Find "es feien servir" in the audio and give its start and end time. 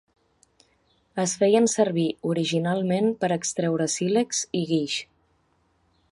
1.23-2.07